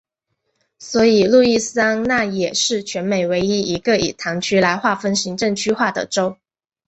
[0.79, 6.39] 所以路易斯安那也是全美唯一一个以堂区来划分行政区划的州。